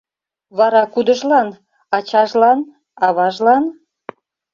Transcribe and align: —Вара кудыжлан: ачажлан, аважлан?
—Вара 0.57 0.83
кудыжлан: 0.93 1.47
ачажлан, 1.97 2.59
аважлан? 3.05 3.63